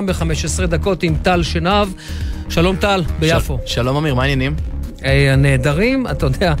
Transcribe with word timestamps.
ב-15 0.00 0.66
דקות 0.66 1.02
עם 1.02 1.14
טל 1.22 1.42
שנהב. 1.42 1.88
שלום 2.48 2.76
טל, 2.76 3.02
ביפו. 3.20 3.58
של, 3.66 3.74
שלום 3.74 3.96
אמיר, 3.96 4.14
מה 4.14 4.22
העניינים? 4.22 4.56
הנהדרים, 5.32 6.06
אתה 6.06 6.26
יודע, 6.26 6.54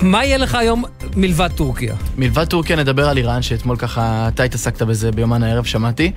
מה 0.00 0.24
יהיה 0.24 0.38
לך 0.38 0.54
היום 0.54 0.84
מלבד 1.16 1.48
טורקיה? 1.56 1.94
מלבד 2.16 2.44
טורקיה 2.44 2.76
נדבר 2.76 3.08
על 3.08 3.16
איראן, 3.16 3.42
שאתמול 3.42 3.76
ככה 3.76 4.28
אתה 4.28 4.42
התעסקת 4.42 4.82
בזה 4.82 5.12
ביומן 5.12 5.42
הערב, 5.42 5.64
שמעתי. 5.64 6.12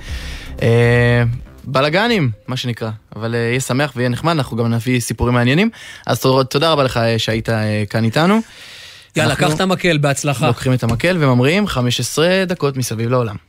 אה, 0.61 1.23
בלאגנים, 1.63 2.31
מה 2.47 2.57
שנקרא, 2.57 2.89
אבל 3.15 3.35
אה, 3.35 3.39
יהיה 3.39 3.59
שמח 3.59 3.93
ויהיה 3.95 4.09
נחמד, 4.09 4.31
אנחנו 4.31 4.57
גם 4.57 4.73
נביא 4.73 4.99
סיפורים 4.99 5.33
מעניינים. 5.33 5.69
אז 6.05 6.19
תודה 6.49 6.71
רבה 6.71 6.83
לך 6.83 6.97
אה, 6.97 7.19
שהיית 7.19 7.49
אה, 7.49 7.83
כאן 7.89 8.03
איתנו. 8.03 8.39
יאללה, 9.15 9.35
קח 9.35 9.55
את 9.55 9.61
המקל, 9.61 9.97
בהצלחה. 9.97 10.47
לוקחים 10.47 10.73
את 10.73 10.83
המקל 10.83 11.17
וממריאים 11.19 11.67
15 11.67 12.43
דקות 12.47 12.77
מסביב 12.77 13.09
לעולם. 13.09 13.46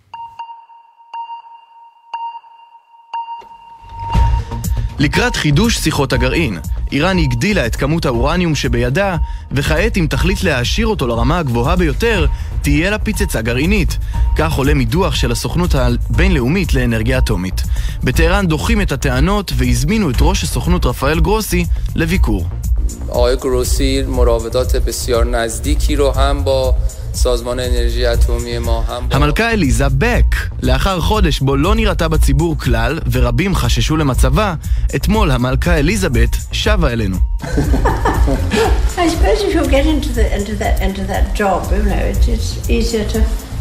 לקראת 4.99 5.35
חידוש 5.35 5.77
שיחות 5.77 6.13
הגרעין, 6.13 6.59
איראן 6.91 7.17
הגדילה 7.17 7.65
את 7.65 7.75
כמות 7.75 8.05
האורניום 8.05 8.55
שבידה, 8.55 9.17
וכעת 9.51 9.97
אם 9.97 10.07
תחליט 10.09 10.43
להעשיר 10.43 10.87
אותו 10.87 11.07
לרמה 11.07 11.39
הגבוהה 11.39 11.75
ביותר, 11.75 12.25
תהיה 12.61 12.89
לה 12.89 12.97
פצצה 12.97 13.41
גרעינית. 13.41 13.97
כך 14.35 14.53
עולה 14.53 14.73
מדוח 14.73 15.15
של 15.15 15.31
הסוכנות 15.31 15.75
הבינלאומית 15.75 16.73
לאנרגיה 16.73 17.17
אטומית. 17.17 17.61
בטהרן 18.03 18.47
דוחים 18.47 18.81
את 18.81 18.91
הטענות 18.91 19.51
והזמינו 19.55 20.09
את 20.09 20.15
ראש 20.21 20.43
הסוכנות 20.43 20.85
רפאל 20.85 21.19
גרוסי 21.19 21.65
לביקור. 21.95 22.47
آقای 23.09 23.37
گروسی 23.37 24.03
مراودات 24.07 24.75
بسیار 24.75 25.23
نزدیکی 25.23 25.95
رو 25.95 26.11
هم 26.11 26.43
با 26.43 26.75
سازمان 27.17 27.59
انرژی 27.59 28.05
اتمی 28.05 28.57
ما 28.57 28.83
هم 28.87 29.07
המלכה 29.11 29.51
אליזה 29.51 29.89
בק, 29.89 30.35
לאחר 30.61 31.01
חודש 31.01 31.39
בו 31.39 31.55
לא 31.55 31.75
נראתה 31.75 32.07
בציבור 32.07 32.57
כלל, 32.57 32.99
ורבים 33.11 33.55
חששו 33.55 33.97
למצבה, 33.97 34.53
אתמול 34.95 35.31
המלכה 35.31 35.77
אליזבת 35.77 36.37
שבה 36.51 36.89
אלינו. 36.89 37.17
I 38.97 39.07
suppose 39.07 39.41
if 39.41 39.53
you 39.53 39.63
get 39.67 39.85
into, 39.85 40.09
the, 40.17 40.25
into, 40.37 40.55
that, 40.55 40.75
into 40.81 41.03
that 41.13 41.25
job, 41.35 41.59
you 41.71 41.83
know, 41.83 42.03
it's, 42.11 42.27
it's 42.27 42.69
easier 42.69 43.05
to 43.13 43.19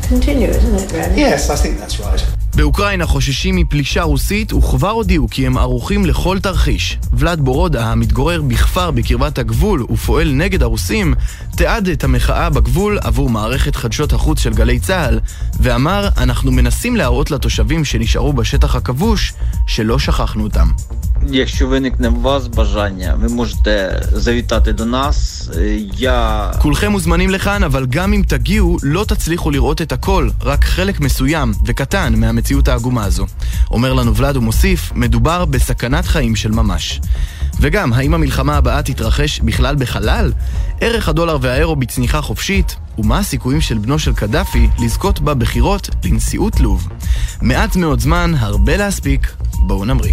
continue, 0.09 0.49
isn't 0.49 0.75
it, 0.75 0.91
really? 0.91 1.21
Yes, 1.21 1.49
I 1.49 1.55
think 1.55 1.75
that's 1.81 1.99
right. 1.99 2.37
באוקראינה 2.55 3.05
חוששים 3.05 3.55
מפלישה 3.55 4.03
רוסית 4.03 4.53
וכבר 4.53 4.89
הודיעו 4.89 5.29
כי 5.29 5.47
הם 5.47 5.57
ערוכים 5.57 6.05
לכל 6.05 6.39
תרחיש. 6.39 6.97
ולד 7.13 7.41
בורודה, 7.41 7.85
המתגורר 7.85 8.41
בכפר 8.41 8.91
בקרבת 8.91 9.37
הגבול 9.37 9.85
ופועל 9.89 10.31
נגד 10.33 10.63
הרוסים, 10.63 11.13
תיעד 11.55 11.87
את 11.87 12.03
המחאה 12.03 12.49
בגבול 12.49 12.99
עבור 13.01 13.29
מערכת 13.29 13.75
חדשות 13.75 14.13
החוץ 14.13 14.39
של 14.39 14.53
גלי 14.53 14.79
צה"ל, 14.79 15.19
ואמר, 15.59 16.09
אנחנו 16.17 16.51
מנסים 16.51 16.95
להראות 16.95 17.31
לתושבים 17.31 17.85
שנשארו 17.85 18.33
בשטח 18.33 18.75
הכבוש, 18.75 19.33
שלא 19.67 19.99
שכחנו 19.99 20.43
אותם. 20.43 20.67
Якщо 21.30 21.68
виникне 21.68 22.08
у 22.08 22.20
вас 22.20 22.46
бажання, 22.46 23.14
ви 23.20 23.28
можете 23.28 24.02
завітати 24.12 24.72
до 24.72 24.84
нас. 24.84 25.50
Я... 25.98 26.50
כולכם 26.58 26.92
מוזמנים 26.92 27.30
לכאן, 27.30 27.62
אבל 27.62 27.86
גם 27.86 28.12
אם 28.12 28.22
תגיעו, 28.28 28.76
לא 28.82 29.04
תצליחו 29.04 29.50
לראות 29.50 29.82
את 29.82 29.92
הכל, 29.92 30.28
רק 30.42 30.64
חלק 30.64 31.00
מסוים 31.00 31.52
וקטן 31.66 32.14
מהמציאות 32.16 32.68
העגומה 32.68 33.04
הזו. 33.04 33.26
אומר 33.70 33.92
לנו 33.92 34.16
ולד 34.16 34.36
ומוסיף, 34.36 34.92
מדובר 34.94 35.44
בסכנת 35.44 36.06
חיים 36.06 36.36
של 36.36 36.50
ממש. 36.50 37.00
וגם, 37.60 37.92
האם 37.92 38.14
המלחמה 38.14 38.56
הבאה 38.56 38.82
תתרחש 38.82 39.40
בכלל 39.40 39.76
בחלל? 39.76 40.32
ערך 40.80 41.08
הדולר 41.08 41.38
והאירו 41.40 41.76
בצניחה 41.76 42.22
חופשית, 42.22 42.76
ומה 42.98 43.18
הסיכויים 43.18 43.60
של 43.60 43.78
בנו 43.78 43.98
של 43.98 44.14
קדאפי 44.14 44.68
לזכות 44.78 45.20
בבחירות 45.20 45.90
לנשיאות 46.04 46.60
לוב? 46.60 46.88
מעט 47.42 47.76
מאוד 47.76 48.00
זמן, 48.00 48.34
הרבה 48.38 48.76
להספיק, 48.76 49.32
בואו 49.66 49.84
נמריא. 49.84 50.12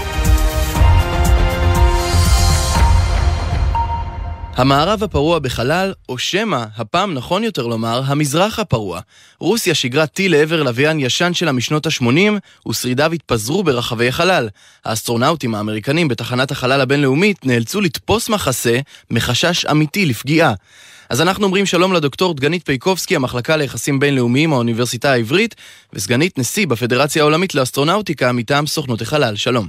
המערב 4.55 5.03
הפרוע 5.03 5.39
בחלל, 5.39 5.93
או 6.09 6.17
שמא, 6.17 6.63
הפעם 6.77 7.13
נכון 7.13 7.43
יותר 7.43 7.67
לומר, 7.67 8.01
המזרח 8.05 8.59
הפרוע. 8.59 8.99
רוסיה 9.39 9.75
שיגרה 9.75 10.07
טיל 10.07 10.31
לעבר 10.31 10.63
לוויין 10.63 10.99
ישן 10.99 11.33
שלה 11.33 11.51
משנות 11.51 11.85
ה-80, 11.85 12.67
ושרידיו 12.69 13.11
התפזרו 13.11 13.63
ברחבי 13.63 14.07
החלל. 14.07 14.49
האסטרונאוטים 14.85 15.55
האמריקנים 15.55 16.07
בתחנת 16.07 16.51
החלל 16.51 16.81
הבינלאומית 16.81 17.45
נאלצו 17.45 17.81
לתפוס 17.81 18.29
מחסה 18.29 18.79
מחשש 19.11 19.65
אמיתי 19.65 20.05
לפגיעה. 20.05 20.53
אז 21.09 21.21
אנחנו 21.21 21.45
אומרים 21.45 21.65
שלום 21.65 21.93
לדוקטור 21.93 22.33
דגנית 22.33 22.65
פייקובסקי, 22.65 23.15
המחלקה 23.15 23.57
ליחסים 23.57 23.99
בינלאומיים 23.99 24.53
האוניברסיטה 24.53 25.11
העברית, 25.11 25.55
וסגנית 25.93 26.39
נשיא 26.39 26.67
בפדרציה 26.67 27.21
העולמית 27.21 27.55
לאסטרונאוטיקה 27.55 28.31
מטעם 28.31 28.67
סוכנות 28.67 29.01
החלל. 29.01 29.35
שלום. 29.35 29.67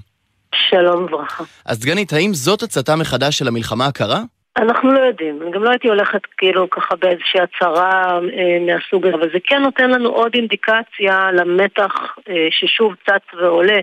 שלום 0.70 1.04
וברכה. 1.04 1.44
אז 1.64 1.78
דגנית, 1.78 2.12
האם 2.12 2.34
זאת 2.34 2.62
הצתה 2.62 2.96
מחדש 2.96 3.38
של 3.38 3.48
המלחמה 3.48 3.86
הקרה? 3.86 4.22
אנחנו 4.56 4.92
לא 4.92 5.00
יודעים, 5.00 5.42
אני 5.42 5.50
גם 5.50 5.64
לא 5.64 5.70
הייתי 5.70 5.88
הולכת 5.88 6.20
כאילו 6.36 6.70
ככה 6.70 6.96
באיזושהי 6.96 7.40
הצהרה 7.40 8.14
אה, 8.14 8.58
מהסוג 8.66 9.06
הזה, 9.06 9.14
אבל 9.14 9.30
זה 9.32 9.38
כן 9.44 9.62
נותן 9.62 9.90
לנו 9.90 10.08
עוד 10.08 10.34
אינדיקציה 10.34 11.32
למתח 11.32 12.18
אה, 12.28 12.48
ששוב 12.50 12.94
צץ 13.06 13.34
ועולה 13.34 13.80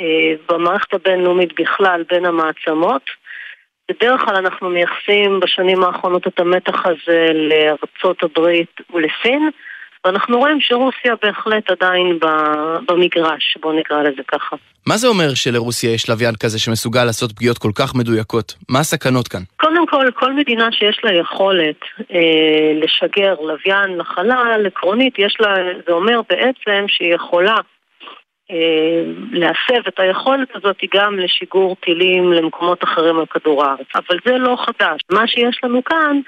אה, 0.00 0.34
במערכת 0.48 0.94
הבינלאומית 0.94 1.60
בכלל 1.60 2.04
בין 2.10 2.24
המעצמות. 2.24 3.02
בדרך 3.90 4.20
כלל 4.20 4.36
אנחנו 4.36 4.68
מייחסים 4.68 5.40
בשנים 5.40 5.84
האחרונות 5.84 6.26
את 6.26 6.40
המתח 6.40 6.86
הזה 6.86 7.26
לארצות 7.32 8.22
הברית 8.22 8.80
ולסין, 8.94 9.50
ואנחנו 10.04 10.38
רואים 10.38 10.60
שרוסיה 10.60 11.14
בהחלט 11.22 11.70
עדיין 11.70 12.18
במגרש, 12.88 13.56
בואו 13.60 13.78
נקרא 13.78 14.02
לזה 14.02 14.22
ככה. 14.28 14.56
מה 14.86 14.96
זה 14.96 15.08
אומר 15.08 15.34
שלרוסיה 15.34 15.94
יש 15.94 16.08
לוויין 16.10 16.34
כזה 16.40 16.58
שמסוגל 16.58 17.04
לעשות 17.04 17.32
פגיעות 17.32 17.58
כל 17.58 17.70
כך 17.74 17.94
מדויקות? 17.94 18.54
מה 18.68 18.78
הסכנות 18.80 19.28
כאן? 19.28 19.40
קודם 19.56 19.86
כל, 19.86 20.06
כל 20.14 20.32
מדינה 20.32 20.72
שיש 20.72 21.00
לה 21.04 21.12
יכולת 21.14 21.80
אה, 22.12 22.72
לשגר 22.74 23.34
לוויין 23.40 23.98
לחלל, 23.98 24.66
עקרונית, 24.66 25.18
יש 25.18 25.36
לה, 25.40 25.54
זה 25.86 25.92
אומר 25.92 26.20
בעצם 26.30 26.84
שהיא 26.88 27.14
יכולה 27.14 27.56
אה, 28.50 29.02
להסב 29.32 29.88
את 29.88 30.00
היכולת 30.00 30.48
הזאת 30.54 30.76
גם 30.94 31.18
לשיגור 31.18 31.76
טילים 31.84 32.32
למקומות 32.32 32.84
אחרים 32.84 33.18
על 33.18 33.26
כדור 33.26 33.64
הארץ. 33.64 33.86
אבל 33.94 34.18
זה 34.26 34.38
לא 34.38 34.56
חדש. 34.66 35.00
מה 35.10 35.26
שיש 35.26 35.60
לנו 35.64 35.84
כאן, 35.84 36.20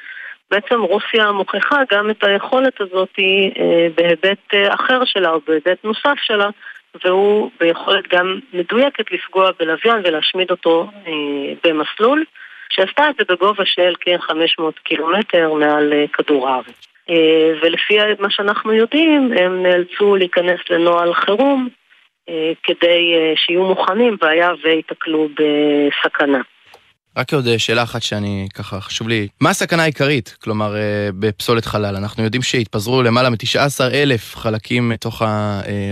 בעצם 0.51 0.81
רוסיה 0.81 1.33
מוכיחה 1.33 1.83
גם 1.93 2.11
את 2.11 2.25
היכולת 2.25 2.81
הזאת 2.81 3.13
אה, 3.19 3.89
בהיבט 3.95 4.55
אה, 4.55 4.75
אחר 4.75 5.05
שלה 5.05 5.31
או 5.31 5.41
בהיבט 5.47 5.85
נוסף 5.85 6.19
שלה, 6.23 6.49
והוא 7.05 7.51
ביכולת 7.61 8.09
גם 8.09 8.41
מדויקת 8.53 9.13
לפגוע 9.13 9.51
בלוויין 9.59 10.03
ולהשמיד 10.05 10.51
אותו 10.51 10.91
במסלול, 11.65 12.25
שעשתה 12.71 13.11
את 13.11 13.15
זה 13.19 13.35
בגובה 13.35 13.65
של 13.67 13.93
כ-500 14.01 14.63
קילומטר 14.85 15.53
מעל 15.53 15.93
כדור 16.13 16.49
הארץ. 16.49 16.87
ולפי 17.63 17.99
מה 18.19 18.31
שאנחנו 18.31 18.73
יודעים, 18.73 19.33
הם 19.39 19.63
נאלצו 19.63 20.17
להיכנס 20.17 20.61
לנוהל 20.71 21.15
חירום 21.15 21.69
אה, 22.29 22.53
כדי 22.63 23.15
אה, 23.15 23.33
שיהיו 23.37 23.65
מוכנים 23.65 24.17
והיה 24.21 24.51
וייתקלו 24.65 25.29
בסכנה. 25.29 26.41
רק 27.17 27.33
עוד 27.33 27.47
אה, 27.47 27.59
שאלה 27.59 27.83
אחת 27.83 28.03
שאני 28.03 28.49
ככה 28.55 28.81
חשוב 28.81 29.09
לי, 29.09 29.29
מה 29.41 29.51
הסכנה 29.51 29.83
העיקרית, 29.83 30.37
כלומר 30.43 30.75
בפסולת 31.19 31.65
חלל? 31.65 31.97
אנחנו 31.97 32.25
יודעים 32.25 32.43
שהתפזרו 32.43 33.03
למעלה 33.03 33.31
מ-19 33.31 33.85
אלף 33.95 34.37
חלקים 34.37 34.89
מתוך 34.89 35.23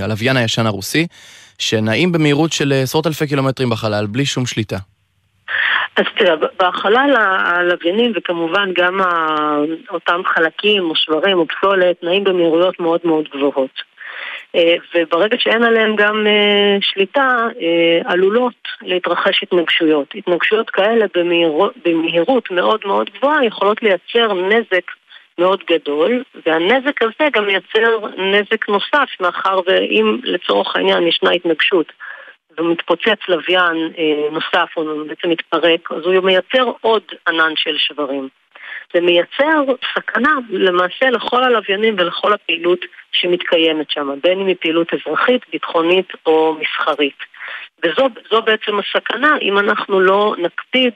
הלוויין 0.03 0.37
הישן 0.37 0.67
הרוסי, 0.67 1.07
שנעים 1.59 2.12
במהירות 2.12 2.53
של 2.53 2.73
עשרות 2.83 3.07
אלפי 3.07 3.27
קילומטרים 3.27 3.71
בחלל, 3.71 4.07
בלי 4.07 4.27
שום 4.27 4.47
שליטה. 4.47 4.77
אז 5.97 6.05
תראה, 6.19 6.37
בחלל 6.37 7.15
הלוויינים 7.19 8.12
וכמובן 8.17 8.71
גם 8.77 9.01
אותם 9.91 10.21
חלקים 10.35 10.83
או 10.83 10.97
שברים 10.97 11.38
או 11.38 11.47
פסולת 11.49 11.97
נעים 12.03 12.25
במהירויות 12.25 12.81
מאוד 12.81 13.00
מאוד 13.05 13.25
גבוהות. 13.35 13.94
אה, 14.55 14.75
וברגע 14.95 15.37
שאין 15.39 15.62
עליהם 15.62 15.97
גם 15.97 16.27
אה, 16.27 16.77
שליטה, 16.81 17.47
אה, 17.61 18.12
עלולות 18.12 18.69
להתרחש 18.83 19.43
התנגשויות. 19.43 20.15
התנגשויות 20.15 20.71
כאלה 20.71 21.06
במהירות, 21.15 21.75
במהירות 21.85 22.51
מאוד 22.51 22.81
מאוד 22.85 23.11
גבוהה 23.11 23.45
יכולות 23.45 23.83
לייצר 23.83 24.35
נזק 24.35 24.91
מאוד 25.39 25.62
גדול, 25.71 26.23
והנזק 26.47 27.03
הזה 27.03 27.29
גם 27.33 27.47
מייצר 27.47 27.99
נזק 28.17 28.69
נוסף, 28.69 29.09
מאחר 29.21 29.61
ואם 29.67 30.19
לצורך 30.23 30.77
העניין 30.77 31.07
ישנה 31.07 31.31
התנגשות 31.31 31.93
ומתפוצץ 32.59 33.29
לוויין 33.29 33.93
נוסף, 34.33 34.69
או 34.77 35.05
בעצם 35.07 35.31
מתפרק, 35.31 35.93
אז 35.93 36.05
הוא 36.05 36.25
מייצר 36.25 36.73
עוד 36.81 37.03
ענן 37.29 37.53
של 37.57 37.75
שברים. 37.79 38.29
זה 38.94 39.00
מייצר 39.00 39.65
סכנה 39.94 40.35
למעשה 40.50 41.11
לכל 41.11 41.44
הלוויינים 41.44 41.94
ולכל 41.99 42.32
הפעילות 42.32 42.81
שמתקיימת 43.12 43.91
שם, 43.91 44.09
בין 44.23 44.41
אם 44.41 44.47
היא 44.47 44.56
פעילות 44.61 44.88
אזרחית, 44.94 45.43
ביטחונית 45.53 46.09
או 46.26 46.56
מסחרית. 46.61 47.19
וזו 47.85 48.43
בעצם 48.44 48.79
הסכנה 48.79 49.37
אם 49.43 49.59
אנחנו 49.59 50.00
לא 50.00 50.35
נקפיד 50.38 50.93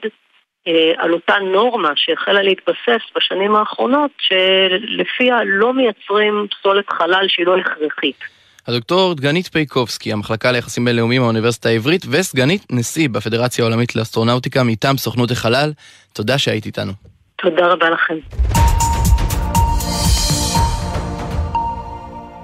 אה, 0.67 0.93
על 0.97 1.13
אותה 1.13 1.33
נורמה 1.39 1.91
שהחלה 1.95 2.41
להתבסס 2.41 3.01
בשנים 3.15 3.55
האחרונות, 3.55 4.11
שלפיה 4.17 5.37
לא 5.45 5.73
מייצרים 5.73 6.47
פסולת 6.51 6.89
חלל 6.89 7.25
שהיא 7.27 7.45
לא 7.45 7.57
הכרחית. 7.57 8.39
הדוקטור 8.67 9.13
דגנית 9.13 9.47
פייקובסקי, 9.47 10.13
המחלקה 10.13 10.51
ליחסים 10.51 10.85
בינלאומיים 10.85 11.21
מהאוניברסיטה 11.21 11.69
העברית, 11.69 12.01
וסגנית 12.11 12.65
נשיא 12.71 13.09
בפדרציה 13.09 13.65
העולמית 13.65 13.95
לאסטרונאוטיקה 13.95 14.63
מטעם 14.63 14.97
סוכנות 14.97 15.31
החלל, 15.31 15.71
תודה 16.13 16.37
שהיית 16.37 16.65
איתנו. 16.65 17.08
תודה 17.41 17.67
רבה 17.67 17.89
לכם. 17.89 18.13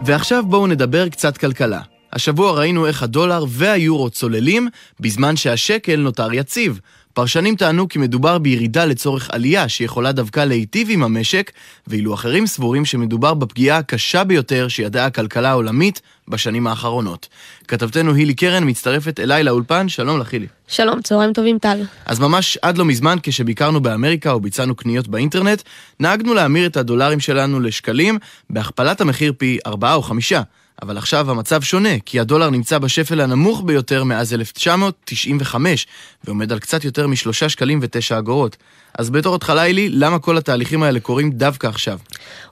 ועכשיו 0.05 0.43
בואו 0.45 0.67
נדבר 0.67 1.09
קצת 1.09 1.37
כלכלה. 1.37 1.81
השבוע 2.13 2.51
ראינו 2.51 2.87
איך 2.87 3.03
הדולר 3.03 3.43
והיורו 3.49 4.09
צוללים, 4.09 4.67
בזמן 4.99 5.35
שהשקל 5.35 5.95
נותר 5.95 6.33
יציב. 6.33 6.79
פרשנים 7.15 7.55
טענו 7.55 7.89
כי 7.89 7.99
מדובר 7.99 8.37
בירידה 8.37 8.85
לצורך 8.85 9.29
עלייה 9.31 9.69
שיכולה 9.69 10.11
דווקא 10.11 10.39
להיטיב 10.39 10.87
עם 10.91 11.03
המשק, 11.03 11.51
ואילו 11.87 12.13
אחרים 12.13 12.47
סבורים 12.47 12.85
שמדובר 12.85 13.33
בפגיעה 13.33 13.77
הקשה 13.77 14.23
ביותר 14.23 14.67
שידעה 14.67 15.05
הכלכלה 15.05 15.49
העולמית 15.49 16.01
בשנים 16.27 16.67
האחרונות. 16.67 17.27
כתבתנו 17.67 18.13
הילי 18.13 18.33
קרן 18.33 18.69
מצטרפת 18.69 19.19
אליי 19.19 19.43
לאולפן, 19.43 19.89
שלום 19.89 20.19
לך 20.19 20.33
הילי. 20.33 20.47
שלום, 20.67 21.01
צהריים 21.01 21.33
טובים 21.33 21.59
טל. 21.59 21.81
אז 22.05 22.19
ממש 22.19 22.57
עד 22.61 22.77
לא 22.77 22.85
מזמן, 22.85 23.17
כשביקרנו 23.23 23.81
באמריקה 23.81 24.31
או 24.31 24.39
ביצענו 24.39 24.75
קניות 24.75 25.07
באינטרנט, 25.07 25.61
נהגנו 25.99 26.33
להמיר 26.33 26.65
את 26.65 26.77
הדולרים 26.77 27.19
שלנו 27.19 27.59
לשקלים 27.59 28.17
בהכפלת 28.49 29.01
המחיר 29.01 29.33
פי 29.37 29.57
4 29.65 29.93
או 29.93 30.01
5. 30.01 30.33
אבל 30.81 30.97
עכשיו 30.97 31.31
המצב 31.31 31.61
שונה, 31.61 31.99
כי 32.05 32.19
הדולר 32.19 32.49
נמצא 32.49 32.77
בשפל 32.77 33.21
הנמוך 33.21 33.61
ביותר 33.65 34.03
מאז 34.03 34.33
1995, 34.33 35.87
ועומד 36.23 36.51
על 36.51 36.59
קצת 36.59 36.83
יותר 36.83 37.07
משלושה 37.07 37.49
שקלים 37.49 37.79
ותשע 37.81 38.17
אגורות. 38.17 38.57
אז 38.97 39.09
בתור 39.09 39.35
התחלה 39.35 39.67
לי, 39.67 39.89
למה 39.89 40.19
כל 40.19 40.37
התהליכים 40.37 40.83
האלה 40.83 40.99
קורים 40.99 41.31
דווקא 41.31 41.67
עכשיו? 41.67 41.99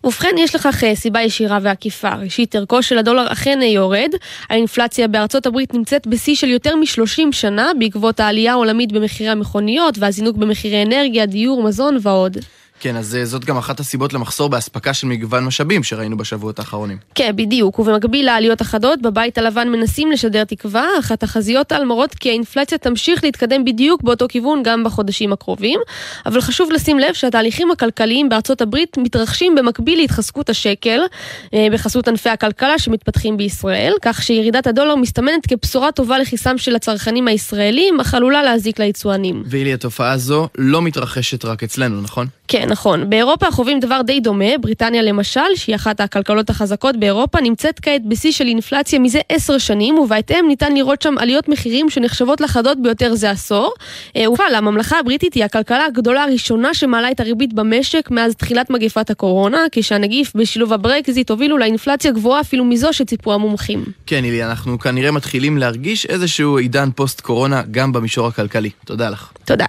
ובכן, 0.04 0.36
יש 0.38 0.56
לכך 0.56 0.84
אה, 0.84 0.96
סיבה 0.96 1.22
ישירה 1.22 1.60
ועקיפה. 1.62 2.10
ראשית, 2.16 2.56
ערכו 2.56 2.84
של 2.84 2.98
הדולר 2.98 3.32
אכן 3.32 3.60
יורד. 3.62 4.10
האינפלציה 4.50 5.08
בארצות 5.08 5.46
הברית 5.46 5.74
נמצאת 5.74 6.08
בשיא 6.08 6.36
של 6.36 6.50
יותר 6.50 6.76
מ-30 6.76 7.32
שנה, 7.32 7.72
בעקבות 7.80 8.20
העלייה 8.20 8.52
העולמית 8.52 8.92
במחירי 8.92 9.30
המכוניות 9.30 9.98
והזינוק 9.98 10.38
במחירי 10.38 10.84
אנרגיה, 10.84 11.26
דיור, 11.26 11.64
מזון 11.64 11.98
ועוד. 12.02 12.38
כן, 12.84 12.96
אז 12.96 13.16
אה, 13.16 13.26
זאת 13.26 13.46
גם 13.46 13.58
אחת 13.58 13.80
הסיבות 13.80 14.14
למחסור 14.14 14.50
באספקה 14.50 14.94
של 14.94 15.08
מגוון 15.08 15.46
משאבים 15.46 15.84
שראינו 15.84 16.18
בשבועות 16.18 16.60
האחרונים. 16.60 16.98
כן, 17.16 17.32
בדיוק, 17.36 17.80
ובמקביל 17.80 18.26
לעליות 18.26 18.62
החדות, 18.62 19.02
בבית 19.02 19.38
הלבן 19.38 19.70
מנסים 19.70 20.12
לשדר 20.12 20.44
תקווה, 20.44 20.88
אך 21.00 21.12
התחזיות 21.12 21.72
על 21.72 21.86
מראות 21.86 22.16
כי 22.16 22.30
האינפלציה 22.30 22.78
תמשיך 22.78 23.24
להתקדם 23.24 23.66
בדיוק 23.66 24.02
באותו 24.02 24.26
כיוון 24.30 24.64
גם 24.64 24.84
בחודשים 24.84 25.34
הקרובים. 25.34 25.80
אבל 26.26 26.42
חשוב 26.42 26.72
לשים 26.72 27.00
לב 27.00 27.14
שהתהליכים 27.14 27.72
הכלכליים 27.72 28.30
בארצות 28.30 28.62
הברית 28.62 28.98
מתרחשים 28.98 29.56
במקביל 29.56 30.00
להתחזקות 30.00 30.50
השקל, 30.50 31.00
אה, 31.54 31.68
בחסות 31.72 32.08
ענפי 32.08 32.30
הכלכלה 32.30 32.80
שמתפתחים 32.80 33.38
בישראל, 33.38 33.94
כך 34.02 34.24
שירידת 34.24 34.68
הדולר 34.68 34.96
מסתמנת 34.96 35.48
כבשורה 35.48 35.92
טובה 35.92 36.20
לכיסם 36.20 36.58
של 36.58 36.76
הצרכנים 36.76 37.28
הישראלים, 37.28 38.00
אך 38.00 38.14
עלולה 38.14 38.44
להזיק 38.44 38.80
ליצואנים. 38.80 39.44
ואילי, 39.46 39.74
התופעה 39.74 40.12
הזו 40.12 40.48
לא 40.58 40.82
מתרחשת 40.82 41.46
רק 41.46 41.64
אצלנו, 41.64 42.02
נכון? 42.02 42.28
כן, 42.48 42.72
נכון. 42.74 43.10
באירופה 43.10 43.52
חווים 43.52 43.80
דבר 43.80 44.02
די 44.02 44.20
דומה. 44.20 44.58
בריטניה 44.62 45.02
למשל, 45.02 45.56
שהיא 45.56 45.76
אחת 45.76 46.00
הכלכלות 46.00 46.50
החזקות 46.50 46.98
באירופה, 46.98 47.42
נמצאת 47.42 47.80
כעת 47.80 48.06
בשיא 48.06 48.32
של 48.32 48.48
אינפלציה 48.48 49.00
מזה 49.00 49.20
עשר 49.30 49.58
שנים, 49.58 50.00
ובהתאם 50.00 50.46
ניתן 50.48 50.74
לראות 50.74 51.02
שם 51.02 51.18
עליות 51.18 51.50
מחירים 51.50 51.90
שנחשבות 51.90 52.42
לחדות 52.42 52.82
ביותר 52.82 53.16
זה 53.16 53.30
עשור. 53.30 53.74
אה, 54.16 54.30
ובכלל, 54.30 54.56
הממלכה 54.56 55.00
הבריטית 55.00 55.34
היא 55.34 55.44
הכלכלה 55.44 55.86
הגדולה 55.86 56.24
הראשונה 56.24 56.74
שמעלה 56.74 57.12
את 57.12 57.20
הריבית 57.20 57.54
במשק 57.54 58.12
מאז 58.12 58.36
תחילת 58.36 58.70
מגפת 58.70 59.10
הקורונה, 59.10 59.60
כשהנגיף 59.72 60.32
בשילוב 60.36 60.74
הברקזיט 60.74 61.30
הובילו 61.30 61.58
לאינפלציה 61.58 62.12
גבוהה 62.12 62.42
אפילו 62.42 62.66
מזו 62.66 62.94
שציפו 62.94 63.34
המומחים. 63.34 63.84
כן, 64.06 64.24
אילי, 64.24 64.44
אנחנו 64.44 64.80
כנראה 64.80 65.12
מתחילים 65.12 65.58
להרגיש 65.58 66.06
איזשהו 66.06 66.58
עידן 66.58 66.90
פוסט-קורונה 66.96 67.62
גם 67.72 67.92
במישור 67.92 68.28
הכלכלי. 68.28 68.70
תודה 68.86 69.10
לך. 69.10 69.32
תודה. 69.46 69.66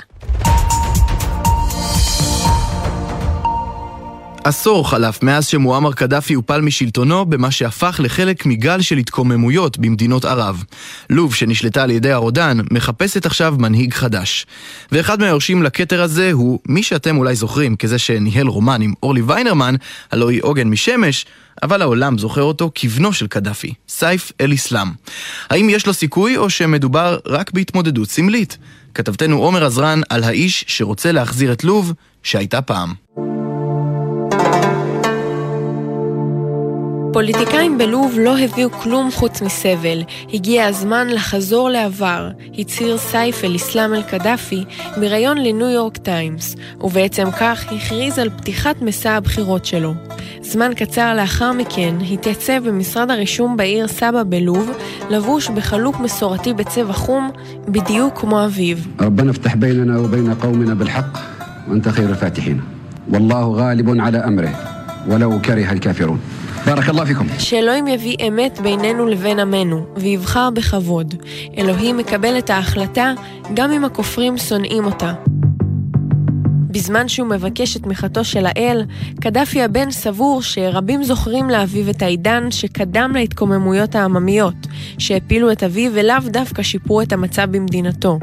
עשור 4.44 4.91
חלף 4.91 5.23
מאז 5.23 5.46
שמועמר 5.46 5.93
קדאפי 5.93 6.35
הופל 6.35 6.61
משלטונו 6.61 7.26
במה 7.26 7.50
שהפך 7.50 8.00
לחלק 8.02 8.46
מגל 8.46 8.81
של 8.81 8.96
התקוממויות 8.96 9.79
במדינות 9.79 10.25
ערב. 10.25 10.64
לוב, 11.11 11.35
שנשלטה 11.35 11.82
על 11.82 11.91
ידי 11.91 12.12
הרודן, 12.12 12.58
מחפשת 12.70 13.26
עכשיו 13.26 13.55
מנהיג 13.58 13.94
חדש. 13.94 14.46
ואחד 14.93 15.20
מהיורשים 15.20 15.62
לכתר 15.62 16.02
הזה 16.02 16.32
הוא 16.32 16.58
מי 16.69 16.82
שאתם 16.82 17.19
אולי 17.19 17.35
זוכרים 17.35 17.76
כזה 17.76 17.99
שניהל 17.99 18.46
רומן 18.46 18.82
עם 18.82 18.93
אורלי 19.02 19.23
ויינרמן, 19.23 19.75
הלוא 20.12 20.31
היא 20.31 20.41
עוגן 20.43 20.69
משמש, 20.69 21.26
אבל 21.62 21.82
העולם 21.82 22.19
זוכר 22.19 22.43
אותו 22.43 22.70
כבנו 22.75 23.12
של 23.12 23.26
קדאפי, 23.26 23.75
סייף 23.88 24.32
אל-אסלאם. 24.40 24.88
האם 25.50 25.70
יש 25.70 25.87
לו 25.87 25.94
סיכוי 25.94 26.37
או 26.37 26.50
שמדובר 26.50 27.19
רק 27.26 27.50
בהתמודדות 27.50 28.11
סמלית? 28.11 28.58
כתבתנו 28.94 29.38
עומר 29.38 29.64
עזרן 29.64 30.00
על 30.08 30.25
האיש 30.25 30.64
שרוצה 30.69 31.12
להחזיר 31.12 31.52
את 31.52 31.64
לוב 31.64 31.93
שהייתה 32.23 32.62
פעם. 32.62 33.03
פוליטיקאים 37.13 37.77
בלוב 37.77 38.15
לא 38.19 38.39
הביאו 38.39 38.71
כלום 38.71 39.12
חוץ 39.12 39.41
מסבל. 39.41 40.03
הגיע 40.33 40.65
הזמן 40.65 41.07
לחזור 41.07 41.69
לעבר, 41.69 42.30
הצהיר 42.57 42.97
סייף 42.97 43.44
אל-אסלאם 43.44 43.94
אל-קדאפי 43.94 44.63
בריאיון 44.97 45.38
לניו 45.38 45.69
יורק 45.69 45.97
טיימס, 45.97 46.56
ובעצם 46.81 47.31
כך 47.31 47.65
הכריז 47.71 48.19
על 48.19 48.30
פתיחת 48.30 48.81
מסע 48.81 49.12
הבחירות 49.12 49.65
שלו. 49.65 49.94
זמן 50.41 50.71
קצר 50.75 51.13
לאחר 51.13 51.51
מכן 51.51 51.95
התייצב 52.12 52.68
במשרד 52.68 53.12
הרישום 53.12 53.57
בעיר 53.57 53.88
סבא 53.88 54.24
בלוב, 54.24 54.71
לבוש 55.09 55.50
בחלוק 55.50 56.00
מסורתי 56.00 56.53
בצבע 56.53 56.94
חום, 56.94 57.31
בדיוק 57.68 58.19
כמו 58.19 58.45
אביו. 58.45 58.77
ربنا 59.01 59.31
افتح 59.31 59.56
بيننا 59.56 60.00
وبين 60.00 60.33
قومنا 60.33 60.74
بالحق 60.74 61.18
وانت 61.68 61.89
خير 61.89 62.09
الفاتحين 62.09 62.62
والله 63.13 63.51
غالب 63.51 64.00
على 64.00 64.18
امره 64.18 64.56
ولو 65.07 65.41
كره 65.41 65.71
الكافرون 65.71 66.19
ברכ 66.66 66.88
אללה 66.88 67.06
פיכום. 67.06 67.26
שאלוהים 67.38 67.87
יביא 67.87 68.16
אמת 68.28 68.61
בינינו 68.62 69.06
לבין 69.06 69.38
עמנו, 69.38 69.87
ויבחר 69.96 70.50
בכבוד. 70.50 71.14
אלוהים 71.58 71.96
מקבל 71.96 72.38
את 72.38 72.50
ההחלטה, 72.50 73.12
גם 73.55 73.72
אם 73.72 73.84
הכופרים 73.84 74.38
שונאים 74.38 74.84
אותה. 74.84 75.12
בזמן 76.70 77.08
שהוא 77.08 77.28
מבקש 77.28 77.76
את 77.76 77.82
תמיכתו 77.82 78.25
של 78.25 78.46
האל, 78.46 78.84
קדאפי 79.20 79.62
הבן 79.62 79.90
סבור 79.90 80.43
שרבים 80.43 81.05
זוכרים 81.05 81.50
לאביו 81.50 81.90
את 81.90 82.02
העידן 82.02 82.50
שקדם 82.50 83.12
להתקוממויות 83.14 83.94
העממיות, 83.94 84.66
שהפילו 84.99 85.52
את 85.52 85.62
אביו 85.62 85.92
ולאו 85.94 86.16
דווקא 86.26 86.62
שיפרו 86.62 87.02
את 87.02 87.12
המצב 87.12 87.50
במדינתו. 87.50 88.18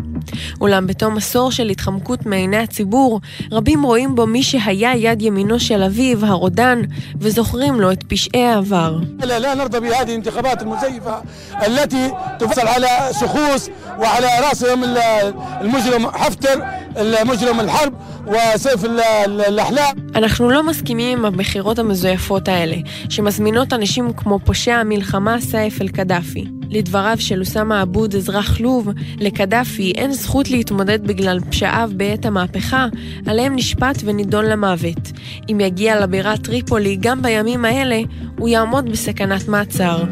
אולם 0.61 0.87
בתום 0.87 1.17
עשור 1.17 1.51
של 1.51 1.69
התחמקות 1.69 2.27
מעיני 2.27 2.57
הציבור, 2.57 3.21
רבים 3.53 3.83
רואים 3.83 4.15
בו 4.15 4.27
מי 4.27 4.43
שהיה 4.43 4.97
יד 4.97 5.23
ימינו 5.23 5.61
של 5.61 5.83
אביו, 5.83 6.27
הרודן, 6.27 6.83
וזוכרים 7.21 7.81
לו 7.81 7.93
את 7.93 8.03
פשעי 8.09 8.45
העבר. 8.47 8.99
لا 9.23 9.39
لا 9.39 9.55
نرضى 9.55 9.81
بهذه 9.81 10.03
الانتخابات 10.09 10.63
المزيفة 10.63 11.23
التي 11.67 12.11
تفصل 12.39 12.67
على 12.67 12.89
شخوص 13.21 13.69
وعلى 13.99 14.27
راسهم 14.49 14.85
ال- 14.85 15.35
المجرم 15.61 16.07
حفتر 16.07 16.63
المجرم 16.97 17.61
الحرب 17.61 17.93
وسيف 18.27 18.85
ال- 18.85 19.01
ال- 19.01 19.41
الأحلام 19.41 19.97
אנחנו 20.15 20.51
לא 20.51 20.63
מסכימים 20.67 21.19
עם 21.19 21.25
הבחירות 21.25 21.79
המזויפות 21.79 22.49
האלה, 22.49 22.77
שמזמינות 23.09 23.73
אנשים 23.73 24.13
כמו 24.13 24.39
פושע 24.45 24.75
המלחמה 24.75 25.41
סייף 25.41 25.81
אל-קדאפי. 25.83 26.45
לדבריו 26.72 27.18
של 27.20 27.40
אוסאמה 27.40 27.82
עבוד, 27.82 28.16
אזרח 28.16 28.60
לוב, 28.60 28.90
לקדאפי 29.18 29.92
אין 29.96 30.14
זכות 30.14 30.50
להתמודד 30.50 31.08
בגלל 31.08 31.40
פשעיו 31.40 31.92
בעת 31.96 32.26
המהפכה, 32.26 32.88
עליהם 33.26 33.56
נשפט 33.56 33.96
ונידון 34.06 34.46
למוות. 34.46 35.12
אם 35.52 35.60
יגיע 35.60 36.00
לבירה 36.00 36.38
טריפולי 36.38 36.98
גם 37.00 37.22
בימים 37.22 37.66
האלה, 37.66 38.02
הוא 38.38 38.50
יעמוד 38.50 38.90
בסכנת 38.90 39.48
מעצר. 39.48 40.04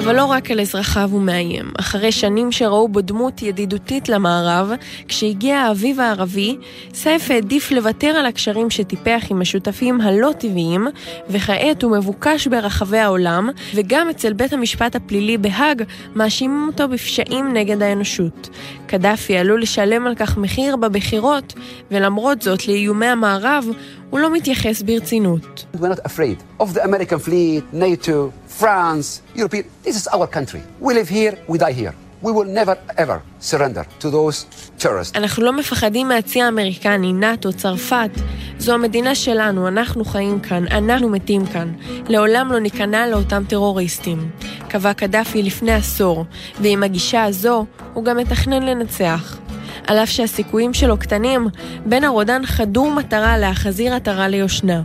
אבל 0.00 0.16
לא 0.16 0.24
רק 0.24 0.50
על 0.50 0.60
אזרחיו 0.60 1.08
הוא 1.12 1.22
מאיים. 1.22 1.70
אחרי 1.80 2.12
שנים 2.12 2.52
שראו 2.52 2.88
בו 2.88 3.00
דמות 3.00 3.42
ידידותית 3.42 4.08
למערב, 4.08 4.70
כשהגיע 5.08 5.58
האביב 5.58 6.00
הערבי, 6.00 6.56
סייף 6.94 7.30
העדיף 7.30 7.70
לוותר 7.70 8.08
על 8.08 8.26
הקשרים 8.26 8.70
שטיפח 8.70 9.22
עם 9.30 9.40
השותפים 9.40 10.00
הלא 10.00 10.32
טבעיים, 10.38 10.86
וכעת 11.28 11.82
הוא 11.82 11.96
מבוקש 11.96 12.46
ברחבי 12.46 12.98
העולם, 12.98 13.50
וגם 13.74 14.08
אצל 14.10 14.32
בית 14.32 14.52
המשפט 14.52 14.96
הפלילי 14.96 15.38
בהאג, 15.38 15.82
מאשימים 16.14 16.68
אותו 16.72 16.88
בפשעים 16.88 17.52
נגד 17.52 17.82
האנושות. 17.82 18.48
קדאפי 18.86 19.36
עלול 19.36 19.62
לשלם 19.62 20.06
על 20.06 20.14
כך 20.14 20.36
מחיר 20.36 20.76
בבחירות, 20.76 21.54
ולמרות 21.90 22.42
זאת, 22.42 22.68
לאיומי 22.68 23.06
המערב, 23.06 23.64
הוא 24.10 24.20
לא 24.20 24.32
מתייחס 24.32 24.82
ברצינות. 24.82 25.64
We're 25.74 25.78
not 25.78 26.04
afraid 26.04 26.62
of 26.62 26.74
the 26.74 26.84
American 26.84 27.18
fleet, 27.18 27.62
NATO, 27.72 28.32
France, 28.60 29.22
European. 29.36 29.64
This 29.90 29.96
is 29.96 30.08
our 30.16 30.28
country. 30.36 30.62
We 30.86 30.94
live 30.94 31.08
here, 31.08 31.34
we 31.48 31.58
die 31.58 31.76
here. 31.82 31.94
We 32.22 32.30
will 32.36 32.50
never 32.60 32.76
ever 33.02 33.18
surrender 33.40 33.84
to 34.00 34.10
those 34.10 34.46
terrorists. 34.78 35.16
אנחנו 35.16 35.44
לא 35.44 35.52
מפחדים 35.52 36.08
מהצי 36.08 36.42
האמריקני, 36.42 37.12
נאט"ו, 37.12 37.52
צרפת. 37.52 38.10
זו 38.58 38.74
המדינה 38.74 39.14
שלנו, 39.14 39.68
אנחנו 39.68 40.04
חיים 40.04 40.40
כאן, 40.40 40.64
אנחנו 40.70 41.08
מתים 41.08 41.46
כאן. 41.46 41.72
לעולם 42.08 42.52
לא 42.52 42.60
ניכנע 42.60 43.06
לאותם 43.06 43.42
טרוריסטים. 43.48 44.30
קבע 44.68 44.92
קדאפי 44.92 45.42
לפני 45.42 45.72
עשור, 45.72 46.24
ועם 46.60 46.82
הגישה 46.82 47.24
הזו 47.24 47.66
הוא 47.94 48.04
גם 48.04 48.16
מתכנן 48.16 48.62
לנצח. 48.62 49.38
על 49.86 49.98
אף 49.98 50.08
שהסיכויים 50.08 50.74
שלו 50.74 50.96
קטנים, 50.96 51.48
בן 51.86 52.04
הרודן 52.04 52.46
חדור 52.46 52.90
מטרה 52.90 53.38
להחזיר 53.38 53.94
עטרה 53.94 54.28
ליושנה. 54.28 54.82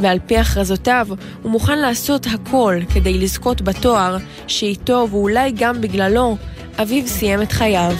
ועל 0.00 0.18
פי 0.26 0.38
הכרזותיו, 0.38 1.08
הוא 1.42 1.52
מוכן 1.52 1.78
לעשות 1.78 2.26
הכל 2.26 2.76
כדי 2.94 3.18
לזכות 3.18 3.62
בתואר 3.62 4.16
שאיתו 4.46 5.06
ואולי 5.10 5.52
גם 5.56 5.80
בגללו 5.80 6.36
אביו 6.78 7.08
סיים 7.08 7.42
את 7.42 7.52
חייו. 7.52 7.92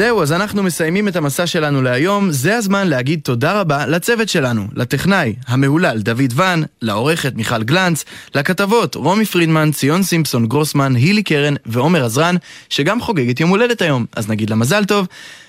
זהו, 0.00 0.22
אז 0.22 0.32
אנחנו 0.32 0.62
מסיימים 0.62 1.08
את 1.08 1.16
המסע 1.16 1.46
שלנו 1.46 1.82
להיום. 1.82 2.32
זה 2.32 2.56
הזמן 2.56 2.88
להגיד 2.88 3.20
תודה 3.22 3.60
רבה 3.60 3.86
לצוות 3.86 4.28
שלנו, 4.28 4.66
לטכנאי 4.74 5.34
המהולל 5.46 5.98
דוד 5.98 6.32
ון, 6.34 6.62
לעורכת 6.82 7.32
מיכל 7.36 7.62
גלנץ, 7.62 8.04
לכתבות 8.34 8.94
רומי 8.94 9.24
פרידמן, 9.24 9.72
ציון 9.72 10.02
סימפסון 10.02 10.46
גרוסמן, 10.46 10.94
הילי 10.94 11.22
קרן 11.22 11.54
ועומר 11.66 12.04
עזרן, 12.04 12.34
שגם 12.68 13.00
חוגגת 13.00 13.40
יום 13.40 13.50
הולדת 13.50 13.82
היום. 13.82 14.06
אז 14.16 14.28
נגיד 14.28 14.50
לה 14.50 14.56
מזל 14.56 14.84
טוב, 14.84 15.06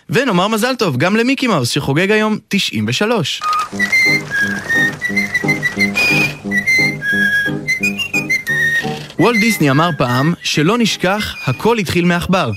ונאמר 0.10 0.48
מזל 0.48 0.76
טוב 0.76 0.98
גם 0.98 1.16
למיקי 1.16 1.48
מאוס 1.48 1.70
שחוגג 1.70 2.12
היום 2.12 2.38
93. 2.48 3.42
וולט 9.20 9.40
דיסני 9.40 9.72
אמר 9.72 9.90
פעם 9.98 10.34
שלא 10.44 10.78
נשכח, 10.78 11.36
הכל 11.48 11.78
התחיל 11.78 12.06
מעכבר. 12.06 12.52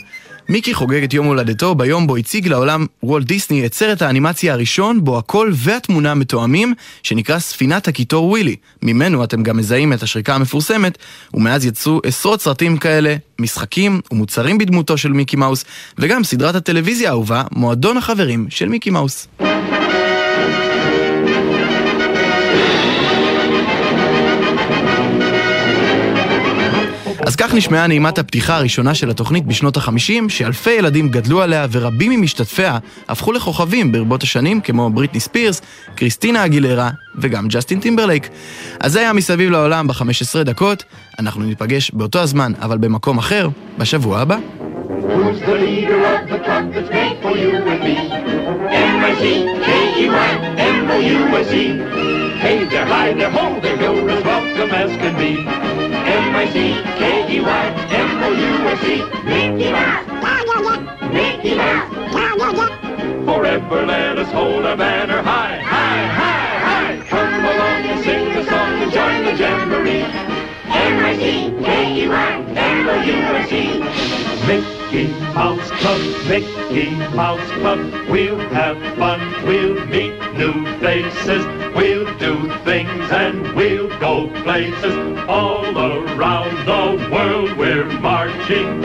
מיקי 0.49 0.75
חוגג 0.75 1.03
את 1.03 1.15
יום 1.15 1.27
הולדתו 1.27 1.75
ביום 1.75 2.07
בו 2.07 2.17
הציג 2.17 2.49
לעולם 2.49 2.87
וולט 3.03 3.27
דיסני 3.27 3.67
את 3.67 3.75
סרט 3.75 4.03
האנימציה 4.03 4.53
הראשון 4.53 5.05
בו 5.05 5.19
הקול 5.19 5.53
והתמונה 5.55 6.15
מתואמים, 6.15 6.75
שנקרא 7.03 7.39
ספינת 7.39 7.89
הקיטור 7.89 8.29
ווילי. 8.29 8.57
ממנו 8.83 9.25
אתם 9.25 9.43
גם 9.43 9.57
מזהים 9.57 9.93
את 9.93 10.03
השריקה 10.03 10.35
המפורסמת, 10.35 10.99
ומאז 11.35 11.67
יצאו 11.67 12.01
עשרות 12.07 12.41
סרטים 12.41 12.77
כאלה, 12.77 13.17
משחקים 13.39 14.01
ומוצרים 14.13 14.59
בדמותו 14.59 14.99
של 14.99 15.13
מיקי 15.13 15.37
מאוס, 15.37 15.65
וגם 15.99 16.25
סדרת 16.25 16.55
הטלוויזיה 16.55 17.09
האהובה, 17.09 17.43
מועדון 17.53 17.97
החברים 17.97 18.47
של 18.51 18.69
מיקי 18.69 18.91
מאוס. 18.91 19.29
אז 27.27 27.37
כך 27.37 27.55
נשמעה 27.55 27.87
נעימת 27.87 28.19
הפתיחה 28.19 28.57
הראשונה 28.57 28.95
של 28.95 29.11
התוכנית 29.11 29.47
בשנות 29.47 29.77
החמישים, 29.77 30.29
שאלפי 30.29 30.71
ילדים 30.71 31.09
גדלו 31.09 31.43
עליה 31.43 31.67
ורבים 31.71 32.13
ממשתתפיה 32.13 32.79
הפכו 33.09 33.33
לכוכבים 33.33 33.93
ברבות 33.93 34.23
השנים, 34.23 34.61
כמו 34.61 34.91
בריטני 34.91 35.21
ספירס, 35.21 35.63
קריסטינה 35.95 36.45
אגילרה 36.45 36.91
וגם 37.19 37.49
ג'סטין 37.49 37.81
טימברלייק. 37.81 38.29
אז 38.81 38.93
זה 38.93 39.01
היה 39.01 39.13
מסביב 39.13 39.51
לעולם 39.51 39.87
ב-15 39.87 40.43
דקות, 40.45 40.85
אנחנו 41.19 41.43
ניפגש 41.43 41.91
באותו 41.91 42.19
הזמן, 42.19 42.53
אבל 42.63 42.79
במקום 42.79 43.19
אחר, 43.19 43.49
בשבוע 43.79 44.19
הבא. 44.21 44.37
Who's 45.05 45.39
the 45.41 45.55
leader 45.55 46.03
of 46.03 46.29
the 46.31 46.39
club 46.39 46.73
that's 46.73 46.89
made 46.89 47.21
for 47.21 47.37
you 47.37 47.57
and 47.57 47.81
me? 47.85 47.95
M-I-C-K-E-Y, 48.75 50.29
M-O-U-S-E. 50.59 51.79
Hey 52.39 52.65
there, 52.65 52.87
hi 52.87 53.13
there, 53.13 53.31
ho 53.31 53.61
there, 53.61 53.77
you're 53.77 54.09
as 54.11 54.25
welcome 54.25 54.71
as 54.71 54.91
can 54.97 55.15
be. 55.19 55.47
M-I-C-K-E-Y, 55.47 57.67
M-O-U-S-E. 57.91 59.03
Mickey 59.25 59.71
Mouse, 59.73 60.07
yeah, 60.09 61.11
Mickey 61.13 61.55
Mouse, 61.55 61.93
yeah, 62.15 63.25
Forever 63.27 63.85
let 63.87 64.19
us 64.19 64.33
hold 64.33 64.65
our 64.65 64.75
banner 64.77 65.21
high, 65.23 65.59
high, 65.59 66.07
high, 66.07 66.59
high. 66.65 66.97
Come 67.09 67.45
along 67.45 67.85
and 67.93 68.03
sing 68.05 68.33
the 68.33 68.43
song 68.49 68.83
and 68.83 68.91
join 68.91 69.25
the 69.27 69.35
jamboree. 69.37 70.07
M-I-C-K-E-Y, 70.67 72.45
M-O-U-S-E. 72.57 73.74
Mickey 74.95 75.11
Mouse 75.35 75.71
Club, 75.81 76.29
Mickey 76.29 76.91
Mouse 77.17 77.51
Club. 77.59 78.09
We'll 78.09 78.39
have 78.51 78.79
fun, 78.97 79.45
we'll 79.45 79.85
meet 79.87 80.17
new 80.35 80.65
faces. 80.79 81.45
We'll 81.75 82.17
do 82.19 82.49
things 82.63 83.11
and 83.11 83.57
we'll 83.57 83.89
go 83.99 84.29
places. 84.45 84.95
All 85.29 85.77
around 85.77 86.65
the 86.65 87.11
world 87.11 87.59
we're 87.59 87.87
marching. 87.99 88.85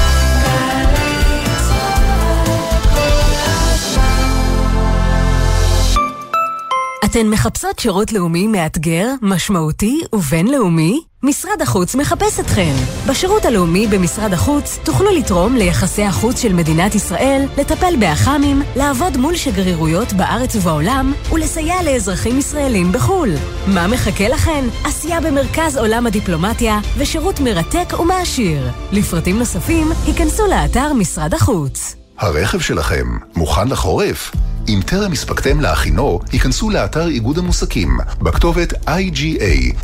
אתן 7.05 7.27
מחפשות 7.27 7.79
שירות 7.79 8.11
לאומי 8.13 8.47
מאתגר, 8.47 9.07
משמעותי 9.21 10.01
ובינלאומי? 10.13 11.01
משרד 11.23 11.61
החוץ 11.61 11.95
מחפש 11.95 12.39
אתכן. 12.39 12.73
בשירות 13.09 13.45
הלאומי 13.45 13.87
במשרד 13.87 14.33
החוץ 14.33 14.79
תוכלו 14.83 15.11
לתרום 15.11 15.55
ליחסי 15.55 16.03
החוץ 16.03 16.41
של 16.41 16.53
מדינת 16.53 16.95
ישראל, 16.95 17.45
לטפל 17.57 17.93
באח"מים, 17.99 18.61
לעבוד 18.75 19.17
מול 19.17 19.35
שגרירויות 19.35 20.13
בארץ 20.13 20.55
ובעולם 20.55 21.13
ולסייע 21.31 21.83
לאזרחים 21.83 22.39
ישראלים 22.39 22.91
בחו"ל. 22.91 23.29
מה 23.67 23.87
מחכה 23.87 24.27
לכן? 24.27 24.65
עשייה 24.83 25.21
במרכז 25.21 25.77
עולם 25.77 26.07
הדיפלומטיה 26.07 26.79
ושירות 26.97 27.39
מרתק 27.39 27.99
ומעשיר. 27.99 28.69
לפרטים 28.91 29.39
נוספים, 29.39 29.87
היכנסו 30.05 30.47
לאתר 30.47 30.93
משרד 30.93 31.33
החוץ. 31.33 31.95
הרכב 32.17 32.59
שלכם 32.59 33.05
מוכן 33.35 33.67
לחורף? 33.67 34.31
אם 34.67 34.79
טרם 34.85 35.11
הספקתם 35.11 35.59
להכינו, 35.59 36.19
היכנסו 36.31 36.69
לאתר 36.69 37.07
איגוד 37.07 37.37
המוסקים 37.37 37.97
בכתובת 38.21 38.73
iga.org.il 38.73 39.75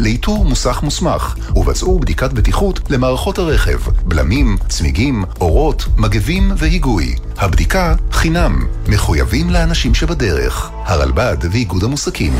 לאיתור 0.00 0.44
מוסך 0.44 0.82
מוסמך 0.82 1.36
ובצעו 1.56 1.98
בדיקת 1.98 2.32
בטיחות 2.32 2.80
למערכות 2.90 3.38
הרכב, 3.38 3.78
בלמים, 4.04 4.56
צמיגים, 4.68 5.24
אורות, 5.40 5.84
מגבים 5.96 6.52
והיגוי. 6.56 7.14
הבדיקה 7.36 7.94
חינם, 8.12 8.66
מחויבים 8.88 9.50
לאנשים 9.50 9.94
שבדרך. 9.94 10.70
הרלב"ד 10.84 11.36
ואיגוד 11.50 11.84
המוסקים. 11.84 12.32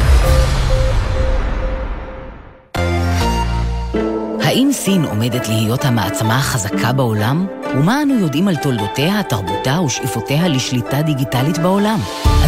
האם 4.55 4.73
סין 4.73 5.05
עומדת 5.05 5.49
להיות 5.49 5.85
המעצמה 5.85 6.37
החזקה 6.37 6.93
בעולם? 6.93 7.47
ומה 7.75 8.03
אנו 8.03 8.15
יודעים 8.19 8.49
על 8.49 8.57
תולדותיה, 8.57 9.23
תרבותה 9.23 9.81
ושאיפותיה 9.81 10.49
לשליטה 10.49 11.03
דיגיטלית 11.03 11.59
בעולם? 11.59 12.01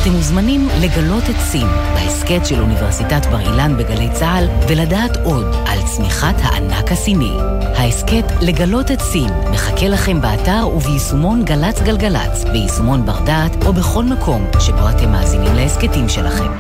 אתם 0.03 0.11
מוזמנים 0.11 0.69
לגלות 0.81 1.23
את 1.31 1.37
סין 1.41 1.67
בהסכת 1.95 2.47
של 2.47 2.61
אוניברסיטת 2.61 3.27
בר 3.27 3.41
אילן 3.41 3.77
בגלי 3.77 4.09
צה"ל 4.13 4.49
ולדעת 4.69 5.17
עוד 5.25 5.47
על 5.67 5.79
צמיחת 5.87 6.35
הענק 6.43 6.93
הסיני. 6.93 7.33
ההסכת 7.77 8.25
לגלות 8.41 8.91
את 8.91 9.01
סין 9.01 9.31
מחכה 9.53 9.89
לכם 9.89 10.21
באתר 10.21 10.69
וביישומון 10.75 11.45
גל"צ 11.45 11.81
גלגלצ, 11.83 12.45
ביישומון 12.53 13.07
בר 13.07 13.25
דעת 13.25 13.67
או 13.67 13.73
בכל 13.73 14.05
מקום 14.05 14.47
שבו 14.61 14.89
אתם 14.91 15.13
מאזינים 15.13 15.55
להסכתים 15.55 16.09
שלכם. 16.09 16.53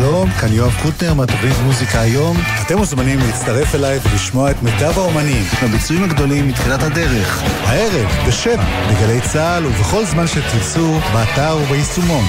שלום, 0.00 0.30
כאן 0.30 0.52
יואב 0.52 0.76
קוטנר 0.82 1.14
מהתוכנית 1.14 1.56
מוזיקה 1.64 2.00
היום. 2.00 2.36
אתם 2.66 2.78
מוזמנים 2.78 3.18
להצטרף 3.18 3.74
אליי 3.74 3.98
ולשמוע 4.02 4.50
את 4.50 4.62
מיטב 4.62 4.92
האומנים. 4.98 5.42
הביצועים 5.62 6.04
הגדולים 6.04 6.48
מתחילת 6.48 6.82
הדרך. 6.82 7.42
הערב, 7.64 8.28
בשבע, 8.28 8.64
בגלי 8.90 9.20
צה"ל 9.20 9.66
ובכל 9.66 10.04
זמן 10.04 10.26
שתרצו, 10.26 10.98
באתר 11.12 11.56
וביישומון. 11.62 12.24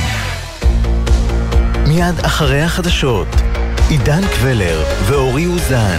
מיד 1.88 2.20
אחרי 2.26 2.62
החדשות, 2.62 3.28
עידן 3.90 4.22
קבלר 4.28 4.84
ואורי 5.06 5.46
אוזן 5.46 5.98